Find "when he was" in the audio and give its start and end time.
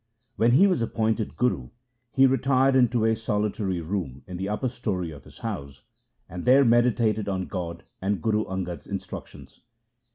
0.35-0.81